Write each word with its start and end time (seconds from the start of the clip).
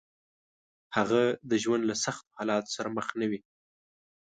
هغه 0.97 1.21
د 1.49 1.51
ژوند 1.63 1.83
له 1.89 1.95
سختو 2.03 2.33
حالاتو 2.37 2.73
سره 2.75 2.87
مخ 2.97 3.07
نه 3.19 3.25
وي. 3.29 3.39